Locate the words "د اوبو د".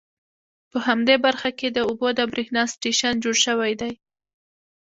1.71-2.19